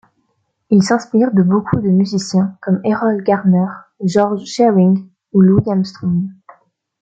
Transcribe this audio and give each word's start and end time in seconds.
Il 0.71 0.81
s'inspire 0.81 1.31
de 1.31 1.43
beaucoup 1.43 1.75
de 1.79 1.89
musicien 1.89 2.57
comme 2.63 2.81
Erroll 2.83 3.21
Garner, 3.21 3.67
George 4.03 4.45
Shearing 4.45 5.07
ou 5.31 5.41
Louis 5.41 5.61
Armstrong. 5.69 6.23